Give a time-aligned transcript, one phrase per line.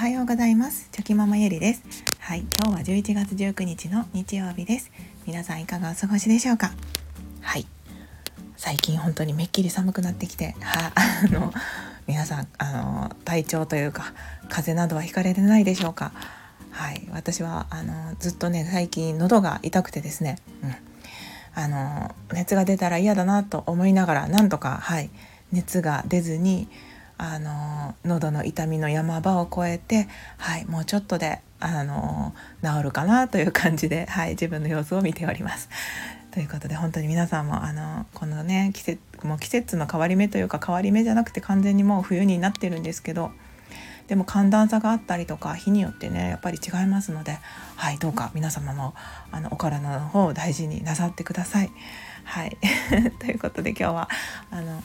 [0.00, 0.88] はようございます。
[0.92, 1.82] チョキママゆりです。
[2.20, 4.90] はい今日は11月19日の日曜日です。
[5.26, 6.72] 皆さんいかがお過ごしでしょうか？
[7.42, 7.66] はい。
[8.56, 11.52] 最近本当にめっきり寒くなってきては あの
[12.06, 14.14] 皆さんあの体調というか
[14.48, 16.12] 風邪などはひかれてないでしょうか？
[16.70, 17.06] はい。
[17.12, 20.74] 私はあのずっとね最近喉が痛くてですね、うん、
[21.62, 25.10] あの熱が出たら嫌だなと思いながらなんとかはい
[25.52, 26.68] 熱が出ずに
[27.22, 35.68] あの喉の痛みの山場を越えて、はい、もうちょっとであの治るかなという感じで、はい、自分の様子を見ております。
[36.30, 43.32] ということで本当に皆さんもあのこのね季節もう季節の変わり目というか変わり目じゃなくて完全にもう冬になってるんですけど
[44.06, 47.38] でも寒暖差があったりとか日によってねやっぱり違いますので、
[47.76, 48.94] はい、どうか皆様も
[49.30, 51.70] あのお体の方を大事になさってください。
[52.24, 52.56] はい
[53.18, 54.08] ということで今日は
[54.50, 54.82] あの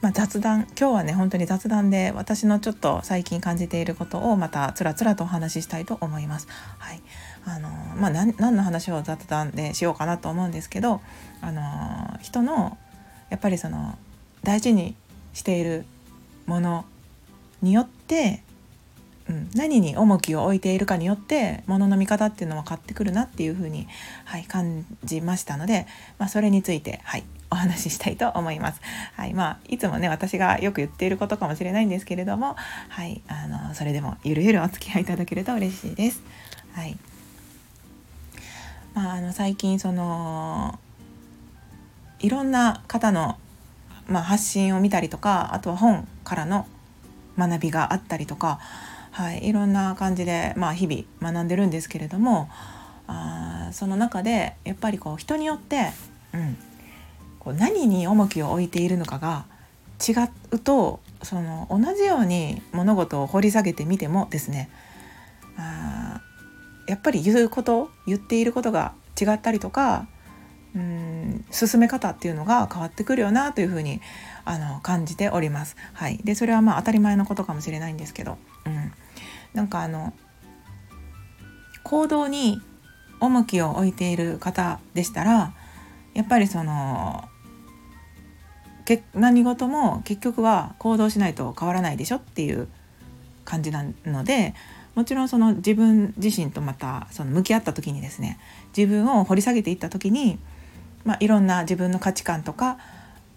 [0.00, 6.48] まあ、雑談今日はね本当に雑談で私のちょっと最近感じていることをまたつらつらとお話ししたいと思います。
[6.78, 7.02] はい
[7.46, 11.00] あのまあ、何の話を雑談でしようかなと思うんですけど、
[11.40, 12.78] あの人の
[13.28, 13.98] やっぱりその
[14.42, 14.94] 大事に
[15.32, 15.84] している
[16.46, 16.84] もの
[17.62, 18.42] によって、
[19.28, 23.86] うん、何に重きを置いているかによってものの見方っていうのは変わってくるなっていうふうに、
[24.24, 25.86] はい、感じましたので、
[26.18, 28.80] まあ、それについて、はい、お話ししたいと思います。
[29.16, 32.56] はいまあ、いつもね私がよく言っていることかもしれないんですけれども、
[32.88, 36.22] はい、あのそれでもゆるゆるお付き合いいただけると嬉しいです。
[36.72, 36.96] はい
[38.94, 40.78] まあ、あの最近その
[42.20, 43.38] いろんな方の、
[44.08, 46.66] まあ、発信を見たりとかあとは本からの
[47.38, 48.60] 学びがあったりとか、
[49.10, 52.48] はい、いろんな感じで、まあ、日々学んでるんですけれども
[53.06, 55.92] あその中でやっぱりこう人によって、
[56.34, 56.56] うん、
[57.40, 59.46] こう何に重きを置いているのかが
[60.06, 60.12] 違
[60.52, 64.70] うとその同じように物事を掘り下げてみてもですね
[65.56, 66.22] あ
[66.86, 70.06] やっぱり言うこと言っていることが違ったりとか
[70.74, 74.00] うん進め方っていうのが変わってくるよなというふうに
[74.44, 75.76] あの感じております。
[75.92, 78.92] はい、でそれはまあ当たり前のことかもしれないんですけど、うん、
[79.52, 80.12] なんかあの
[81.82, 82.60] 行動に
[83.18, 85.52] 重きを置いている方でしたら
[86.14, 87.28] やっぱりその
[89.14, 92.68] 何事も結局は行動しないと変わらないでしょっていう
[93.44, 94.54] 感じなので
[94.94, 98.38] もちろんその自分自身とまたその向き合った時にですね
[98.76, 100.38] 自分を掘り下げていった時に、
[101.04, 102.78] まあ、いろんな自分の価値観とか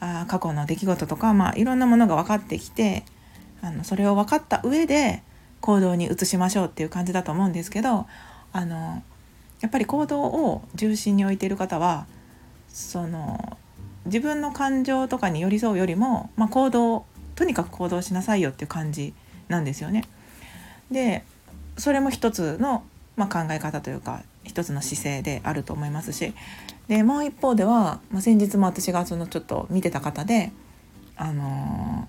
[0.00, 3.04] あ過去の出来事とか、まあ、いろんなものが分かってきて
[3.62, 5.22] あのそれを分かった上で
[5.60, 8.06] 行動に移しましょうっていう感じだと思うんですけど
[8.52, 9.02] あの
[9.60, 12.06] やっぱり行動を重心に置いている方は
[12.68, 13.56] その
[14.06, 19.14] 自分の感情とかに寄り添うよりも、まあ、行動とにかく行動しなさいよっていう感じ
[19.48, 20.04] なんですよね。
[20.90, 21.24] で
[21.76, 22.84] それも一つの、
[23.16, 26.32] まあ、考え方というか一つの姿勢であると思いますし
[26.88, 30.52] でもう一方では、まあ、先日も私がそのちょっと見てた方で
[31.16, 32.08] あの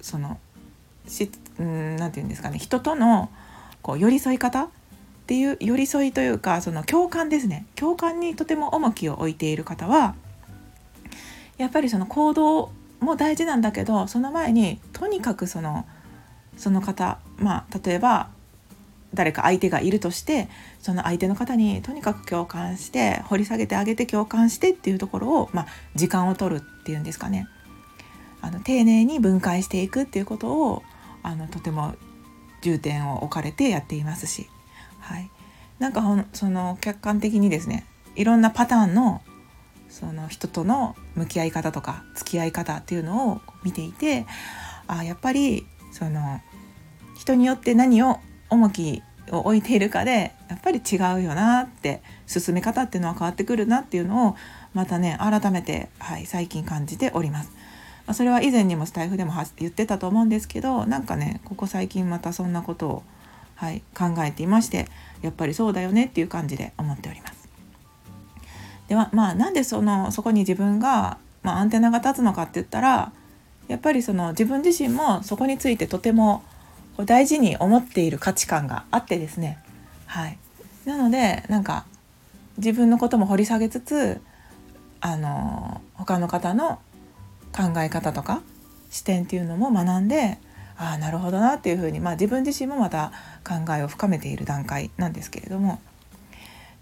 [0.00, 0.38] ー、その
[1.08, 3.30] しなて言うんですかね人との
[3.82, 4.68] こう寄り添い方
[5.30, 7.64] っていう寄り添いというかその共感ですね。
[7.76, 10.16] 共感にとても重きを置いている方は
[11.56, 15.86] やっぱりその行動も大事なんだけどその前にとにかくその
[16.56, 18.28] その方まあ例えば
[19.14, 20.48] 誰か相手がいるとして
[20.80, 27.46] その相手の方にとにかく共感して掘り下げてあげて共感してっていうところを、まあ、時間を取るっていうんですかね。
[28.40, 30.82] あの丁寧に分解していくっていうことを
[31.22, 31.94] あのとても
[32.62, 34.48] 重点を置かれてやっていますし。
[35.10, 35.30] はい、
[35.80, 37.84] なんかその客観的にですね
[38.14, 39.22] いろんなパターンの
[39.88, 44.24] その人との向き合い方とか付き合い方っていうのを見ていて
[44.86, 46.40] あやっぱりその
[47.18, 48.20] 人によって何を
[48.50, 54.36] 重きを置いているかでやっぱり違うよなって進め方っていうのは変わってくるなっていうのを
[54.74, 57.52] またね改めて、はい、最近感じております。
[58.06, 63.02] まそれは以前にもスタイフでも言ってたと思うんですけどなんかねここ最近またそんなことを
[63.60, 64.86] はい、考えていまして
[65.20, 67.46] やっぱりそうだよねっていう感じで思っております。
[68.88, 73.12] ではまあなんでそのそこに自分が、まあ、アンテナが立つのかって言ったら
[73.68, 76.42] やっぱりその自分自身もそこについてとても
[77.04, 79.58] 大事に思っている価値観があってですね
[80.06, 80.38] はい
[80.86, 81.84] なのでなんか
[82.56, 84.22] 自分のことも掘り下げつつ
[85.02, 86.80] あの他の方の
[87.54, 88.40] 考え方とか
[88.90, 90.38] 視点っていうのも学んで
[90.80, 93.12] ああなるほどなっていうふうに、まあ、自分自身もまた
[93.46, 95.78] 考えを深めている段階なんですけれども。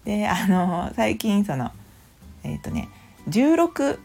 [0.05, 1.71] であの最近その
[2.43, 2.87] えっ、ー、とね
[3.27, 3.99] 16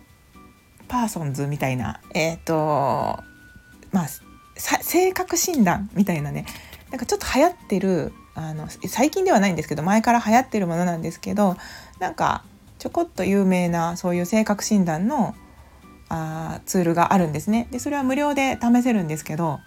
[0.88, 3.22] パーソンズみたいなえっ、ー、と
[3.92, 4.08] まあ
[4.56, 6.44] 性格診断みたいなね
[6.90, 11.56] なんかちょっと流行ってるあの最近ではないんですけど前から流行ってるものなんですけど
[12.00, 12.42] なんか
[12.80, 15.36] ちょこっと有名なそういう性格診断の
[16.08, 17.68] あツールがあるんですね。
[17.70, 19.60] でそれは無料で試せるんですけど、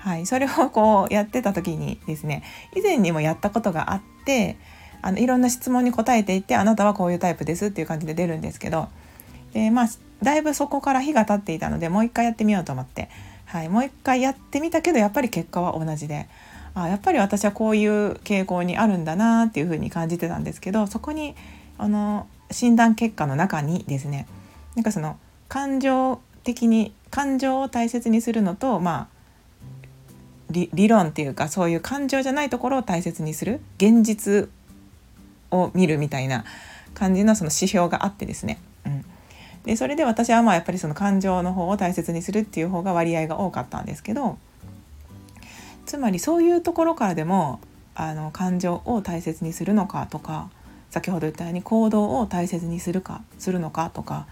[0.00, 2.42] はい、それをこうやってた時にですね
[2.74, 4.56] 以前にもやったことがあって
[5.02, 8.88] あのいろんな質問に答えていってあなたはこういうタイプですっていう感じで出るんですけど
[9.52, 9.88] でまあ
[10.22, 13.10] だいぶそこから日が経っていたのでもう一回やってみようと思って、
[13.44, 16.28] はい、もう一回やってみたけどやっぱり結果は同じで
[16.74, 21.34] あやっぱり私はこういう傾向にあるんだなっていうふうに感じてたんですけどそこに
[21.78, 24.26] あの診断結果の中にですね
[24.76, 25.18] なんかその
[25.48, 29.09] 感情的に感情を大切にするのとまあ
[30.50, 34.48] 理論っていうかそういう感情じゃないところを大切にする現実
[35.50, 36.44] を見るみたいな
[36.94, 39.04] 感じのその指標があってですね、うん、
[39.64, 44.38] でそれで私はまあやっぱりその感情の方を大切にするっていう方が割合が多かったんですけど
[45.86, 47.60] つまりそういうところからでも
[47.94, 50.50] あの感情を大切にするのかとか
[50.90, 54.26] 先ほど言ったように行動を大切にするかするのかとか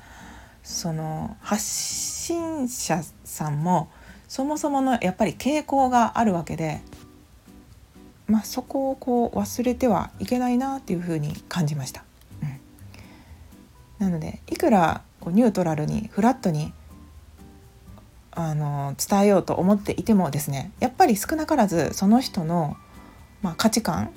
[0.62, 3.88] その発信者さんも
[4.28, 6.80] そもそものやっぱり傾向があるわけで、
[8.26, 12.04] まあ、そこをこう忘れてはいけないなっていうふうに感じました。
[12.42, 12.44] う
[14.04, 16.72] ん、なのでいくらこうニュートラルにフラットに
[18.32, 22.76] あの伝えようと思っていてもですねやっぱり少なからずその人の、
[23.42, 24.12] まあ、価値観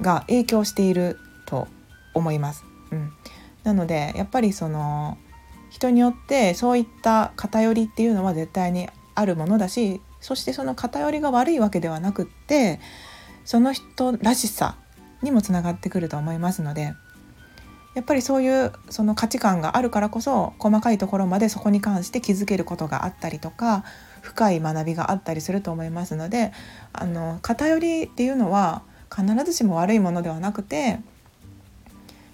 [0.00, 1.68] が影響していると
[2.14, 2.64] 思います。
[2.90, 3.12] うん、
[3.62, 5.18] なのでやっぱりその
[5.70, 12.80] 人によってそういった偏りっていうのは絶対にあるものだしそしてその偏りが悪いわけではなくって
[13.44, 14.76] その人らしさ
[15.22, 16.94] にもつながってくると思いますので
[17.94, 23.84] やっぱりそういうその価値観があるからこそ細かいところまでそこに関して気づけることがあったりとか
[24.22, 26.52] 深い学びがあったりすると思いますので
[26.92, 28.82] あの偏りっていうのは
[29.14, 31.00] 必ずしも悪いものではなくて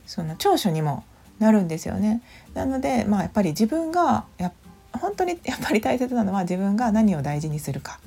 [0.07, 1.05] その長所にも
[1.41, 2.23] なるんですよね。
[2.55, 4.53] なので、まあ、やっぱり自分がや
[4.93, 8.00] 本当にやっぱり大切なのは自分が何を大事にするか。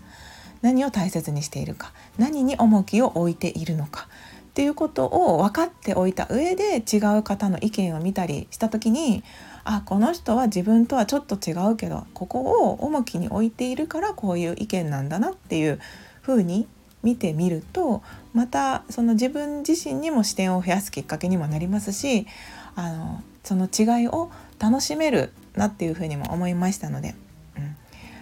[0.61, 1.91] 何を大切にしているか。
[2.17, 4.07] 何に重きを置いているのか。
[4.51, 9.23] っていうことを分かっておいた上で違う方の意見を見たりした時に
[9.63, 15.79] あこの人は自分とはちょっと違うけどここを重きに置いているからこういう意見なんだなっていう
[16.21, 16.67] ふうに
[17.01, 22.27] 見てみるとまたその自分自身にも視点を増やすきっかけにもなりますし
[22.75, 24.31] あのその違いを
[24.61, 27.15] 楽しめるなっていうふうにも思いましたので、
[27.57, 27.75] うん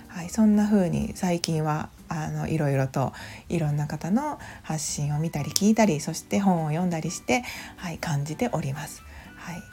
[0.08, 3.14] はい、そんな風に最近はあのいろいろと
[3.50, 7.44] いろんな方の発信を見たり聞いたりそして本を読んだりして、
[7.78, 9.04] はい、感じております。
[9.36, 9.64] はい、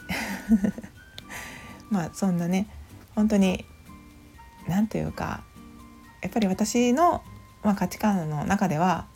[1.91, 2.67] まあそんなね
[3.15, 3.65] 本当に
[4.69, 5.45] 何というか
[6.23, 7.23] やっぱり私の
[7.67, 9.07] まあ、価値観の中では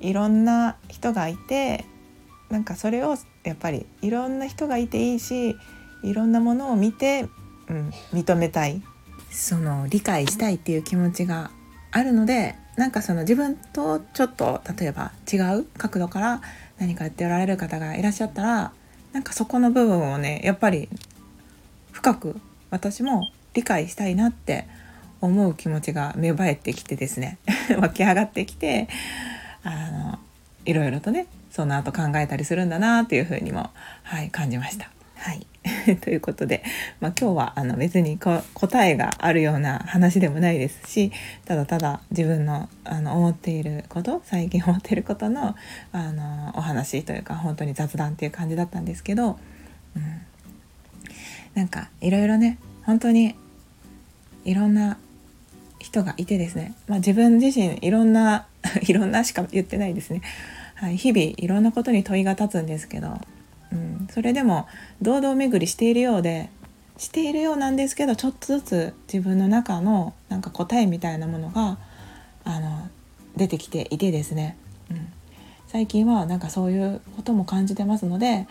[0.00, 1.84] いろんな人がいて
[2.50, 5.56] なんかそれをやっぱりいろんな人がいていいし
[6.06, 7.28] いろんなものを見て、
[7.68, 8.82] うん、認めたい
[9.30, 11.50] その理解したいっていう気持ちが
[11.90, 16.40] あるのでなんかその自分とちょっと例えば違う角度から
[16.78, 18.72] 何かやっておられる方がいらっしゃったら
[19.12, 20.88] なんかそこの部分をねやっぱり
[21.92, 22.36] 深く
[22.70, 24.66] 私も理解したいなって
[25.20, 27.38] 思う気持ちが芽生えてきてですね
[27.80, 28.88] 湧き上がってきて
[29.62, 30.18] あの
[30.66, 33.70] いろいろとねその後考えたりするんだなっていうふうにも、
[34.02, 34.90] はい、感じました。
[35.26, 35.44] はい。
[36.02, 36.62] ということで、
[37.00, 41.10] まあ、今日はあの別に答えがあるような話でもないですし
[41.44, 45.56] ただただ自分のあの思っていること最近思っていることの
[45.90, 49.36] あのお話というか本当に雑談っていう感じだったんですけど、
[49.96, 50.22] うん、
[51.54, 53.34] なんかいろいろね本当に
[54.44, 54.98] いろんな
[55.80, 58.46] 人がいてですね、まあ、自分自身いろんな
[58.86, 60.22] いろんなしか言ってないですね、
[60.76, 63.18] はい、日々いろんなことに問いが立つんですけど、
[64.10, 64.66] それでも
[65.02, 66.50] 堂々巡りしているようで
[66.98, 71.78] しているようなんですけどちょっとずつ自分の中のなんか答えみたいなものが
[72.44, 72.88] あの
[73.36, 74.56] 出てきていてですね、
[74.90, 75.12] うん、
[75.66, 78.46] 最近はなんかそういうことも感じてますので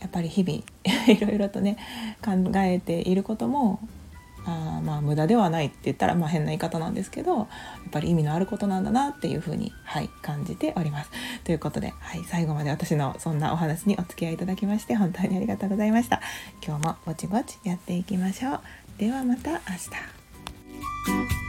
[0.00, 0.62] やっぱり日々
[1.08, 1.76] いろいろとね
[2.24, 3.80] 考えていることも
[4.46, 7.46] あまあ無駄ではないって言ったらまあ変な言い方なんですけどやっ
[7.90, 11.10] ぱり意味のあることなんだなっていうふうに、はい、感じております。
[11.44, 16.20] ということで、はい、最後まで私のそんなお話にお付き合いいただきまして本当にありがとうございました。
[16.64, 18.60] 今日もぼちぼちやっていきましょう。
[18.98, 19.58] ではまた明
[21.28, 21.43] 日。